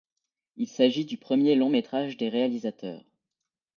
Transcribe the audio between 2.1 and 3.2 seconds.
des réalisateurs.